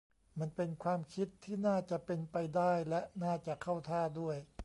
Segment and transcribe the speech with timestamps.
[0.39, 4.37] มันเป็นความคิดที่น่าจะเป็นไปได้และน่าจะเข้าท่าด้วย